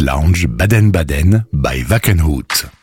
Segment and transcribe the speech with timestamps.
[0.00, 2.75] Lounge Baden-Baden by Wackenhut.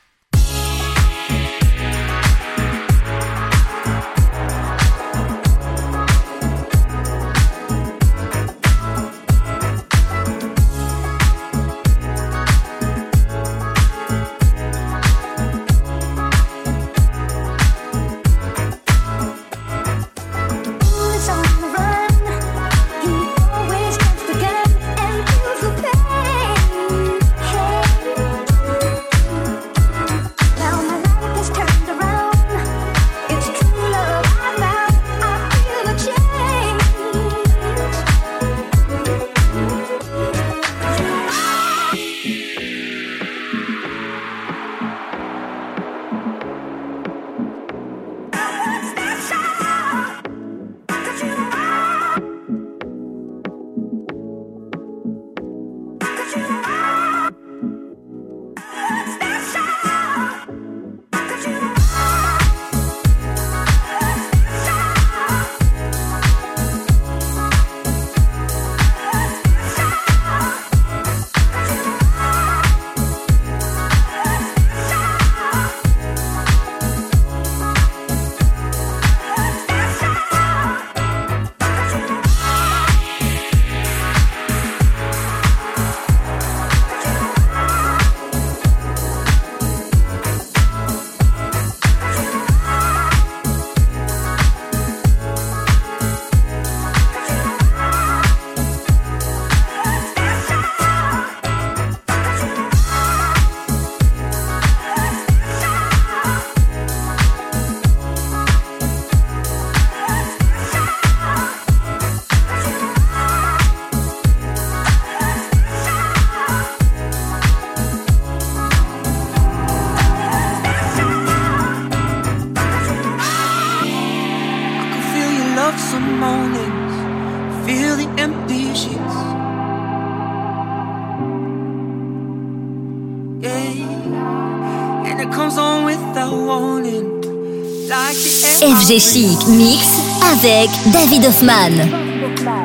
[138.99, 139.87] Chic Mix
[140.31, 141.79] avec David Hoffman.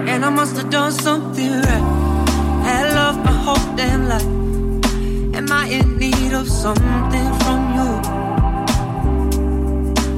[0.06, 2.94] And I must have done something right.
[2.94, 4.26] Love my whole damn life.
[5.34, 8.00] Am I in need of something from you?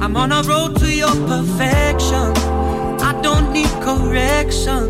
[0.01, 2.33] I'm on a road to your perfection.
[3.01, 4.89] I don't need correction.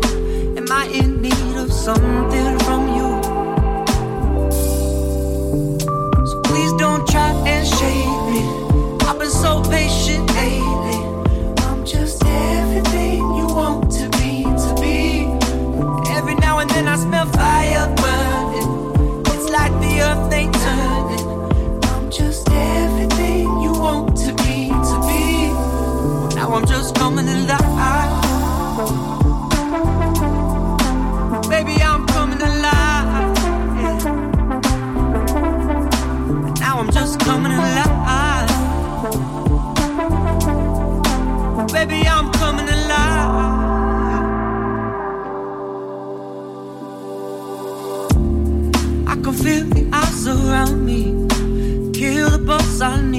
[0.56, 2.81] Am I in need of something from
[31.50, 33.36] Baby, I'm coming alive.
[36.60, 38.48] Now I'm just coming alive.
[41.72, 43.32] Baby, I'm coming alive.
[49.08, 51.02] I can feel the eyes around me.
[51.92, 53.11] Kill the.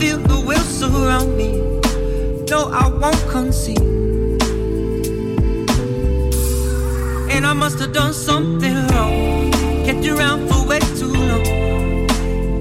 [0.00, 1.50] Feel the will surround me.
[2.48, 3.78] No, I won't concede.
[7.30, 9.52] And I must have done something wrong.
[9.84, 11.46] Kept you around for way too long.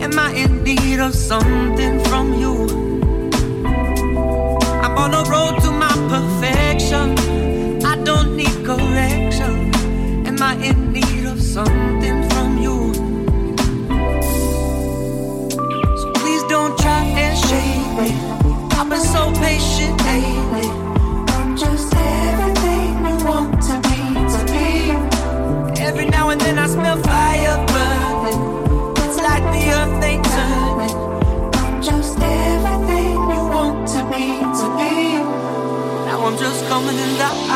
[0.05, 2.53] Am I in need of something from you?
[4.83, 7.07] I'm on a road to my perfection.
[7.85, 9.73] I don't need correction.
[10.27, 10.88] Am I in
[18.01, 20.69] I've been so patient lately.
[21.35, 23.99] I'm just everything you want to be,
[24.33, 25.81] to be.
[25.81, 28.41] Every now and then I smell fire burning.
[29.03, 30.95] It's like the earth ain't turning.
[31.55, 35.19] I'm just everything you want to be, to be.
[36.07, 37.48] Now I'm just coming in Baby,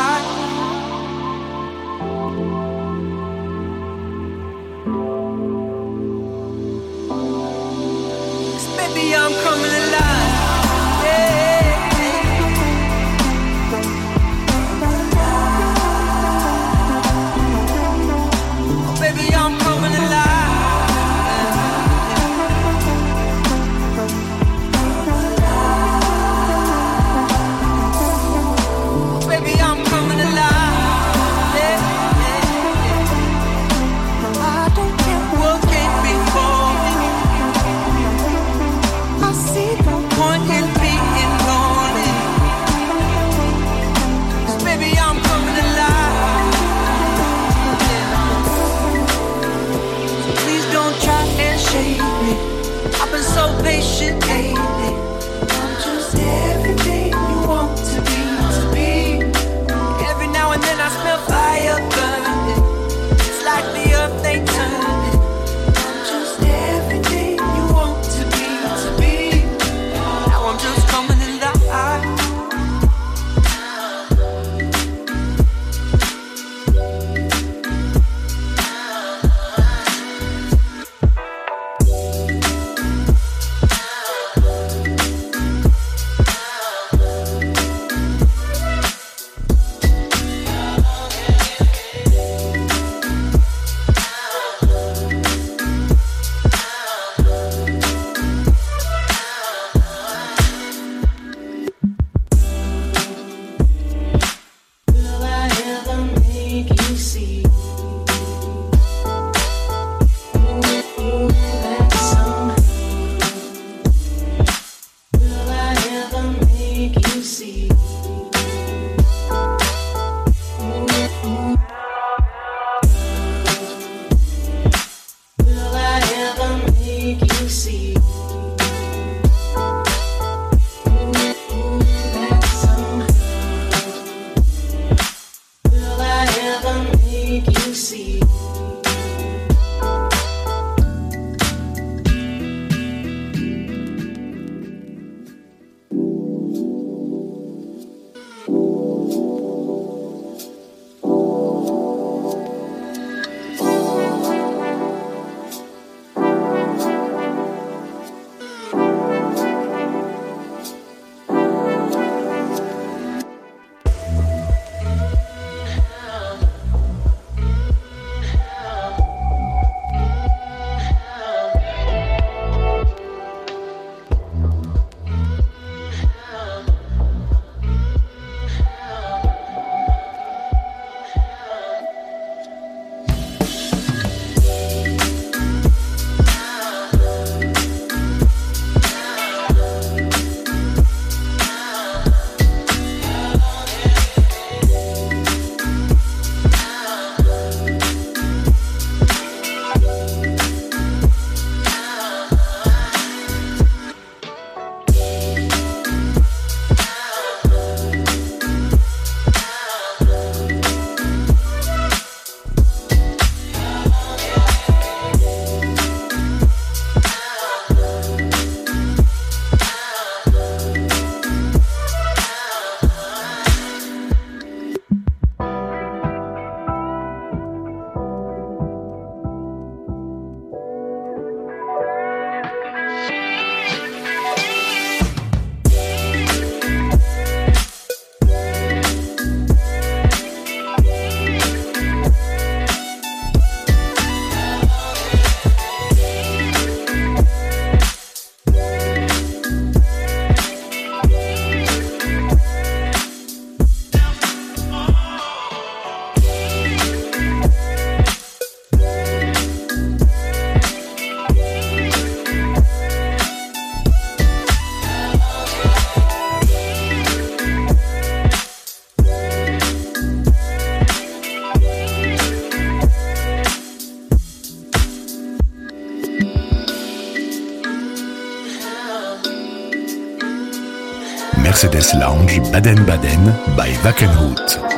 [281.73, 283.25] Mercedes Lounge Baden-Baden
[283.57, 284.72] by Wackenhut.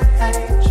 [0.00, 0.61] try.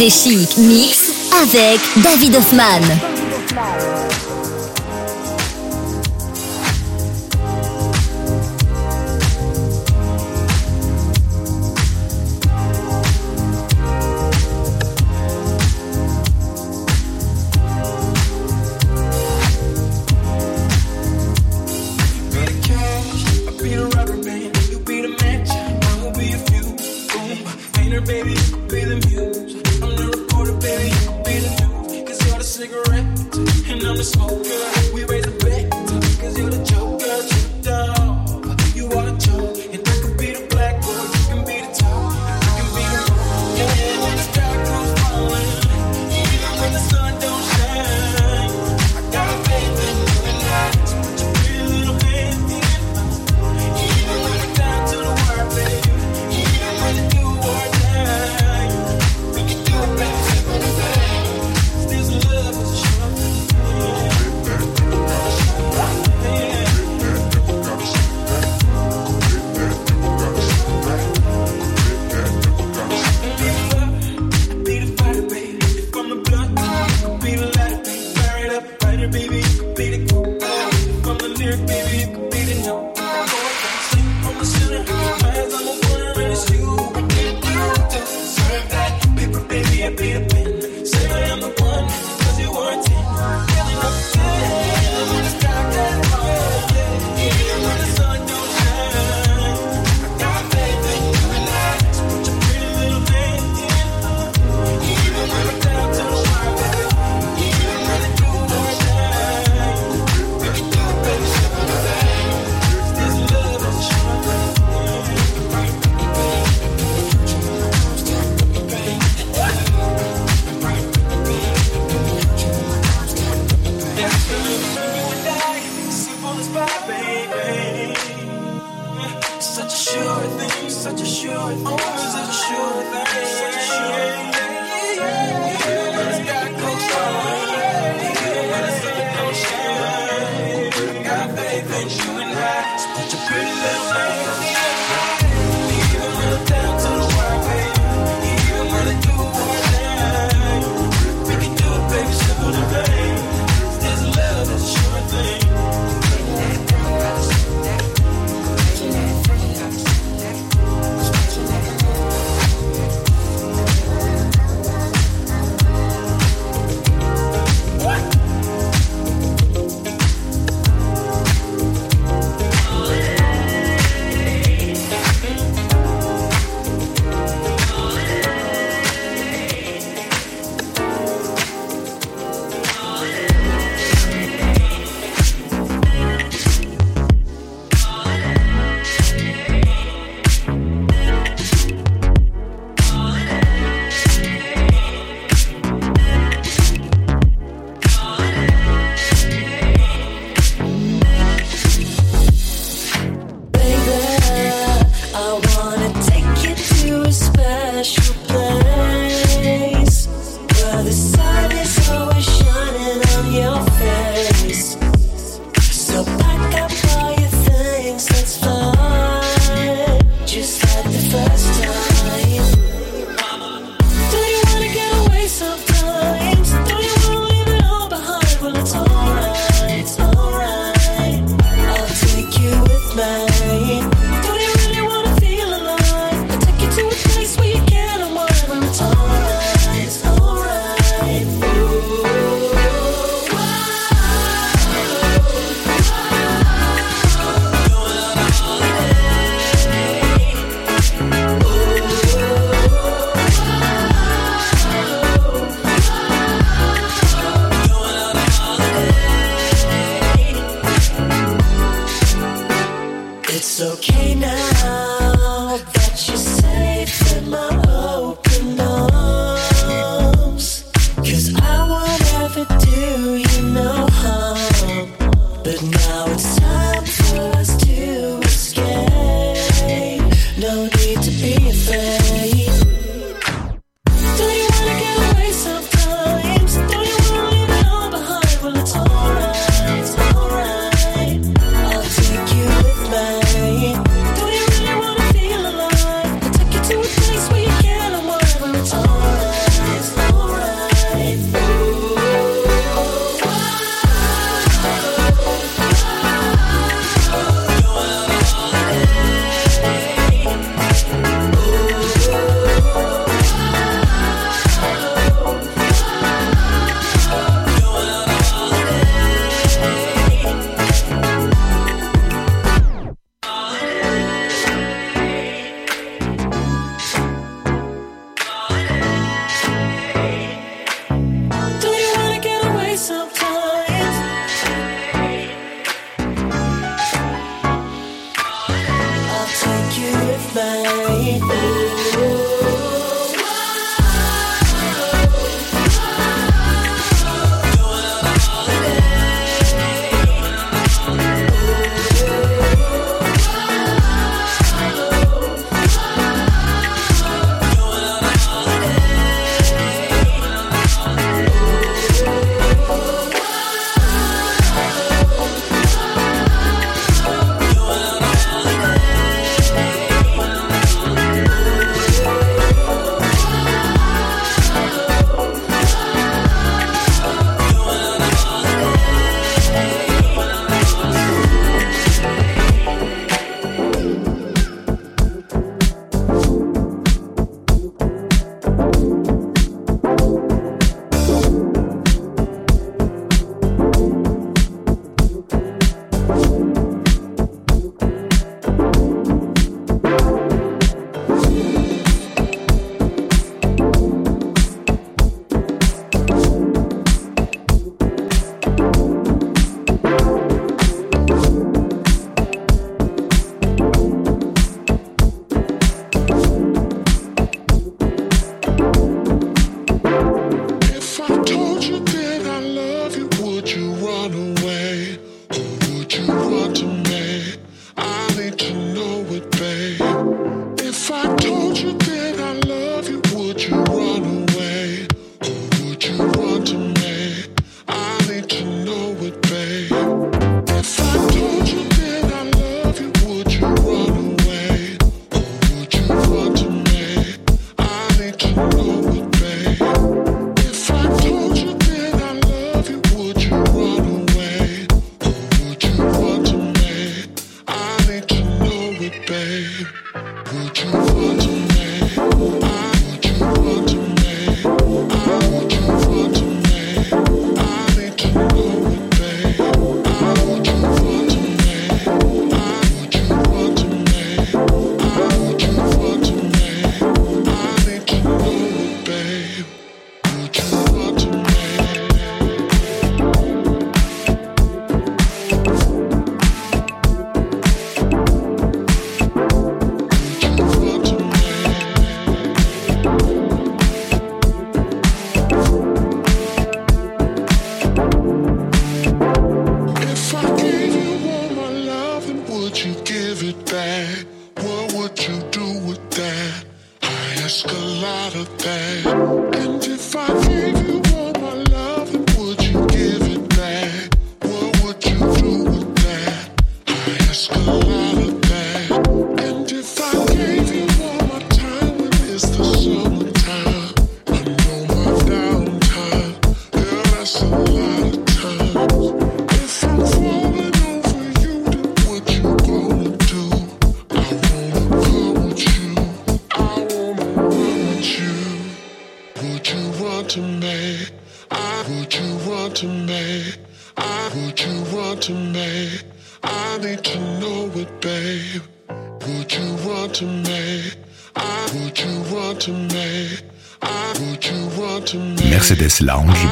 [0.00, 3.09] FG Chic Mix avec David Hoffman.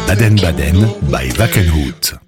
[0.06, 2.27] Baden-Baden by Wackenhut.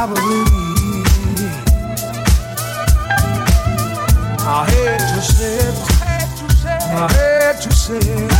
[0.00, 0.06] I
[5.00, 5.74] to say it,
[6.94, 7.08] I
[7.56, 8.30] to say it,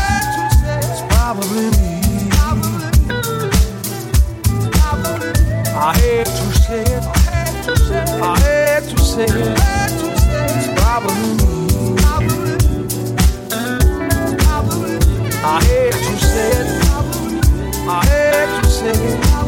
[0.84, 2.30] it's probably me.
[5.74, 5.92] I
[6.26, 7.04] to say it,
[8.22, 8.38] I
[8.84, 9.58] to say it,
[10.54, 11.56] it's probably me.
[15.42, 16.68] I hate to say it,
[17.88, 19.47] I hate to say it.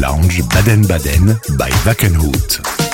[0.00, 2.87] Lounge Baden-Baden by Wackenhut.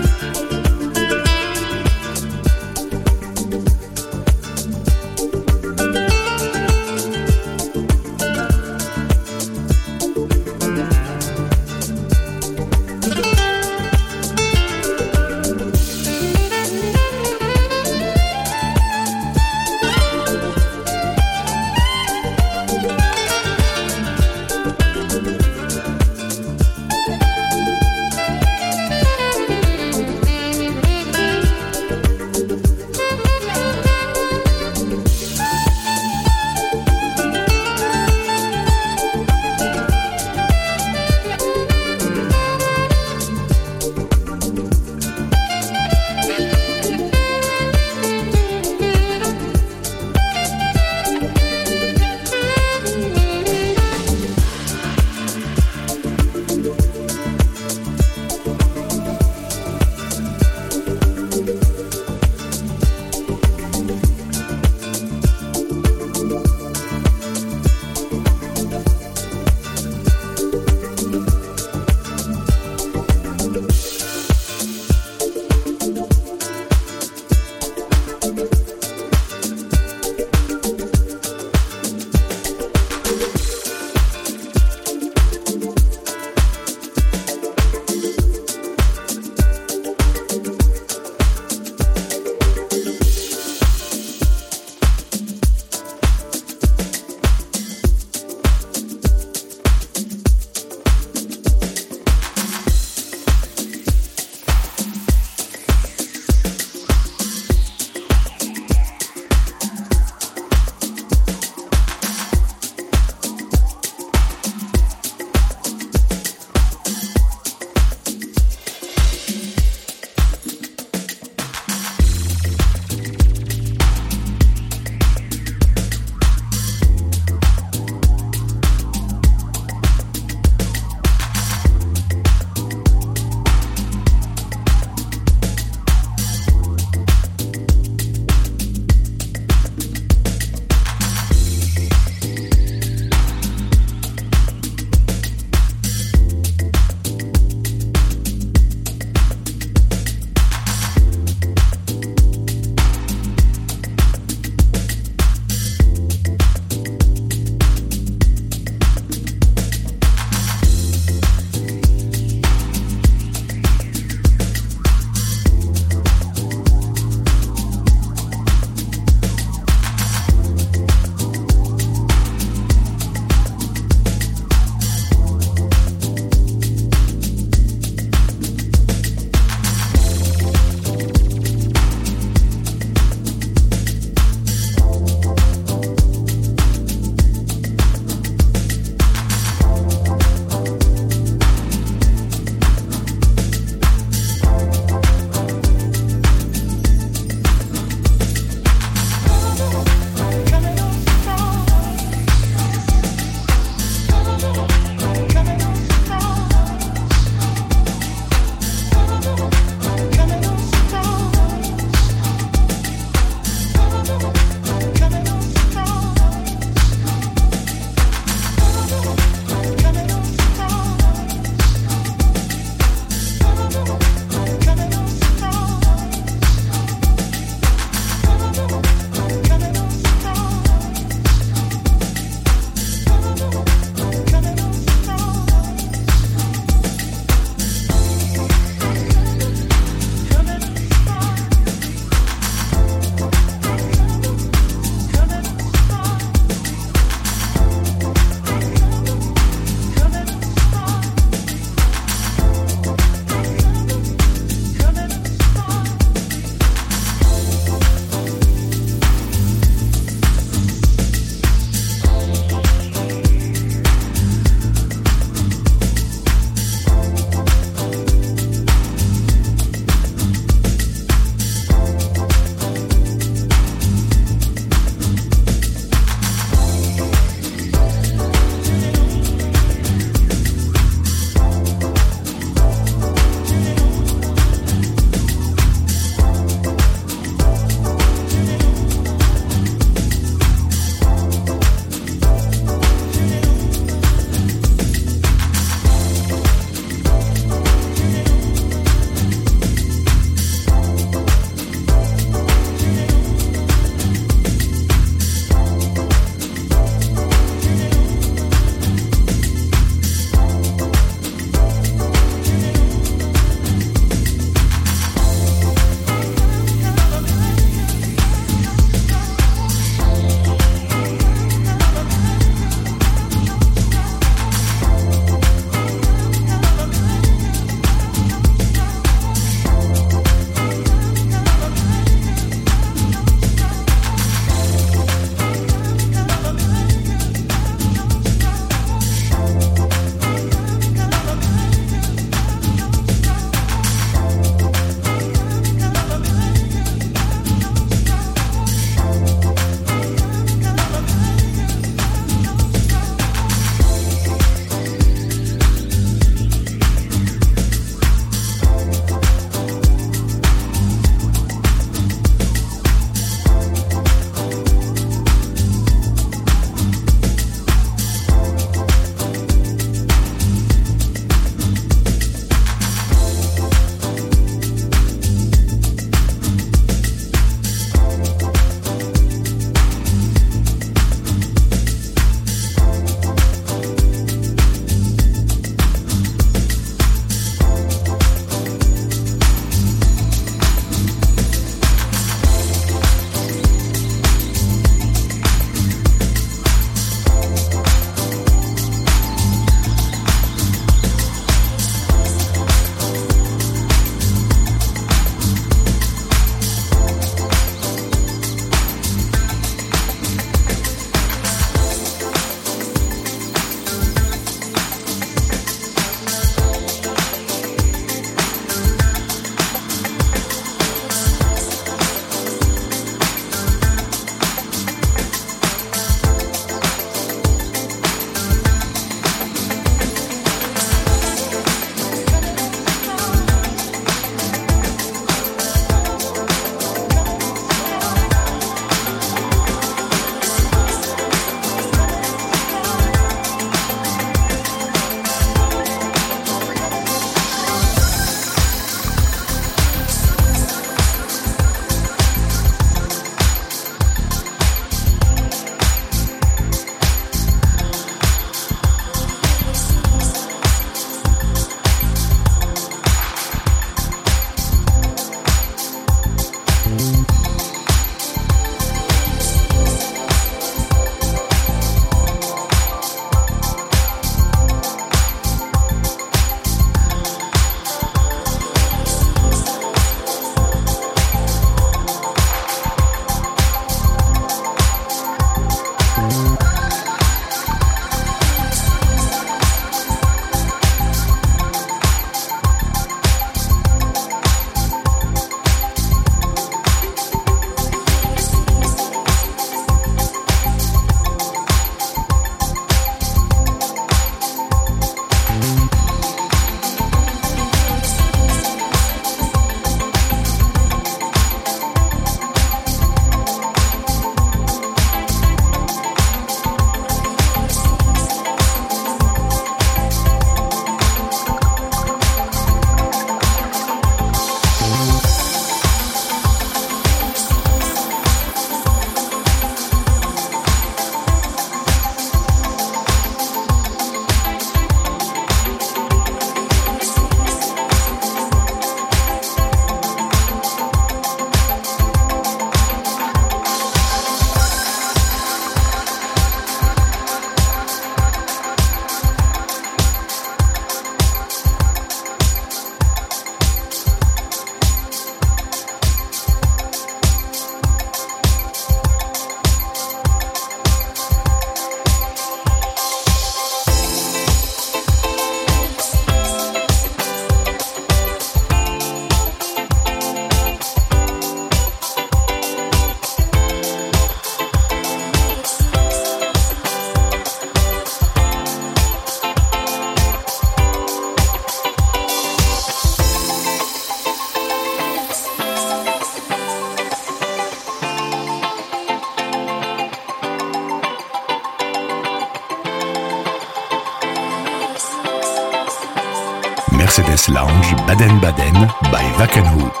[599.41, 600.00] Wackenhut.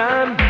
[0.00, 0.49] time.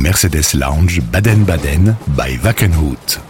[0.00, 3.29] Mercedes Lounge Baden-Baden by Wackenhut.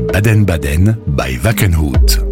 [0.00, 2.29] Baden-Baden by Wackenhut.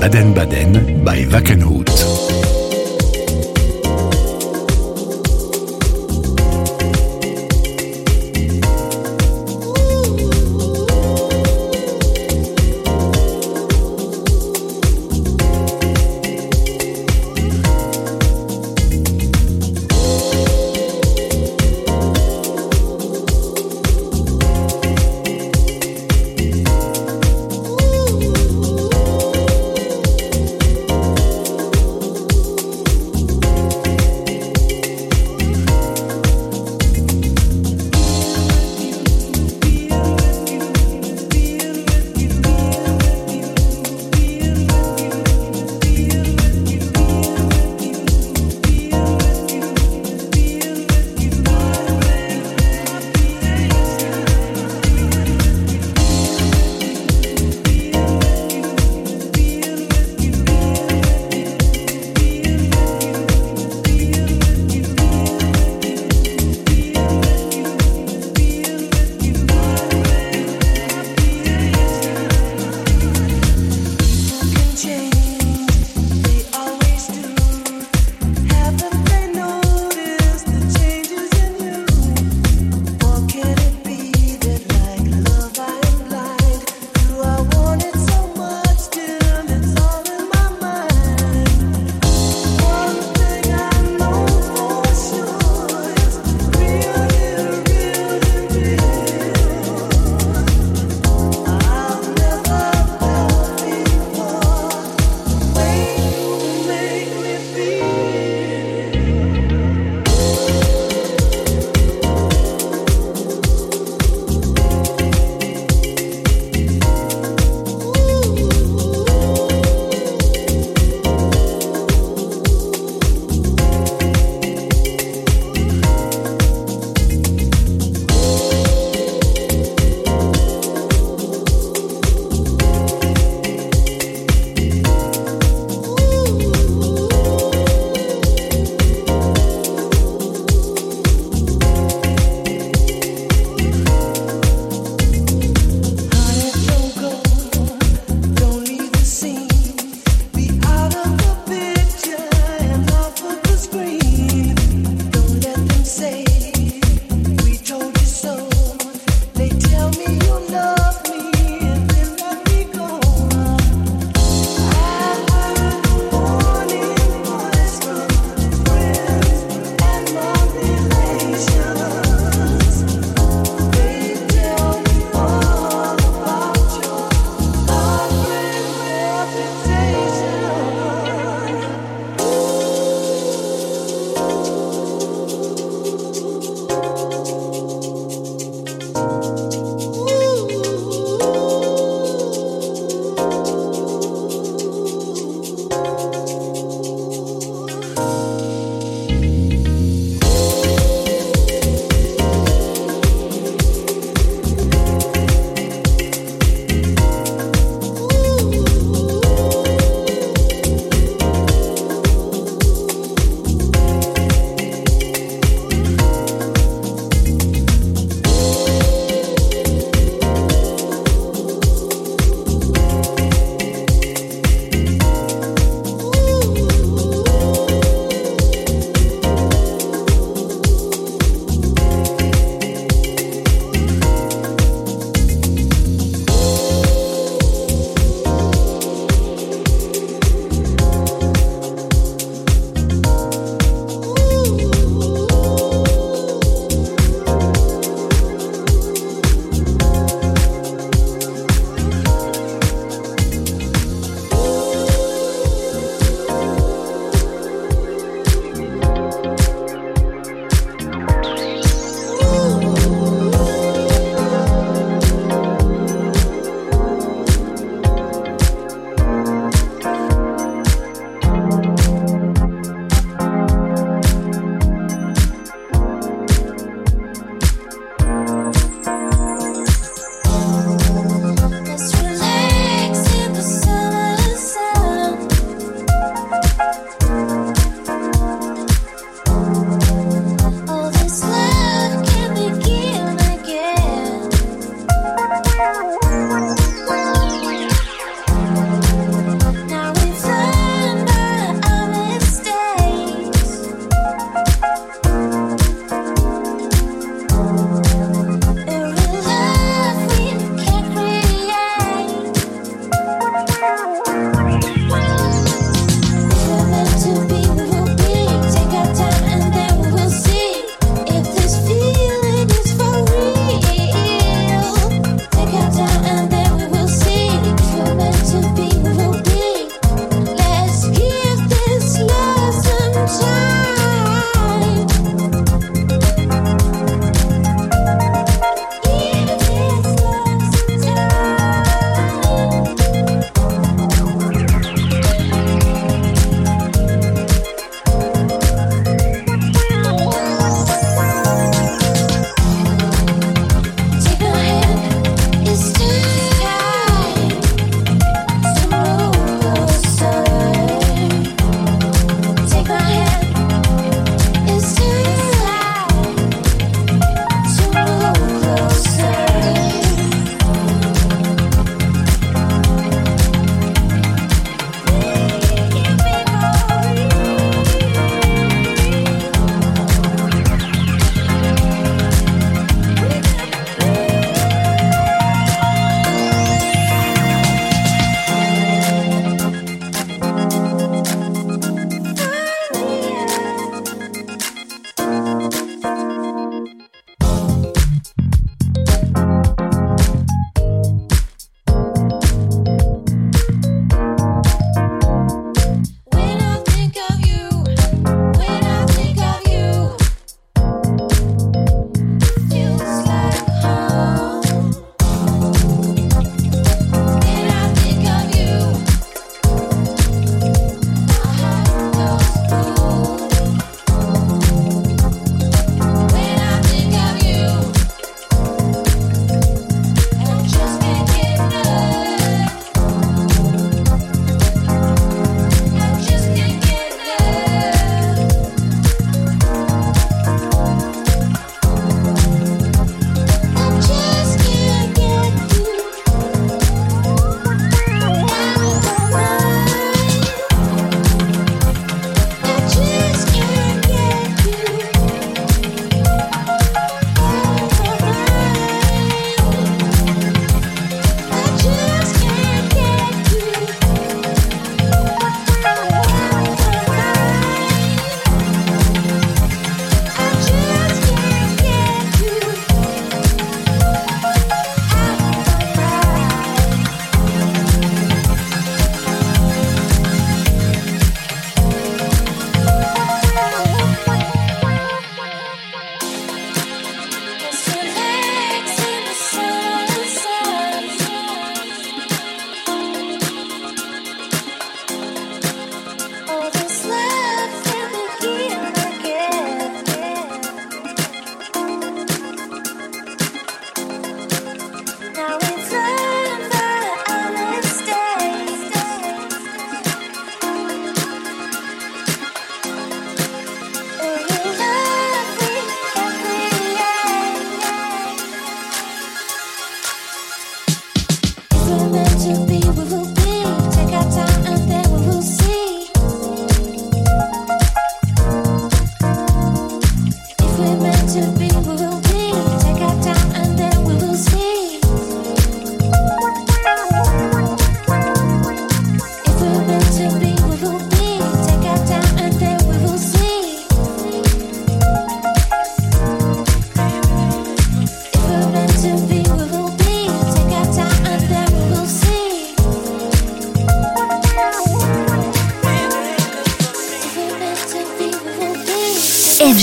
[0.00, 0.87] Baden-Baden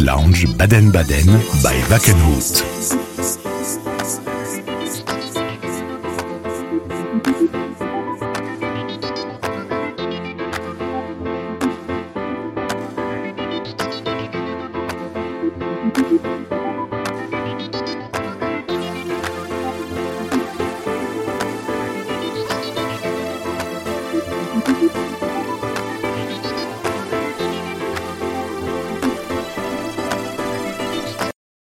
[0.00, 1.26] Lounge Baden-Baden
[1.62, 3.05] by Wackenhut.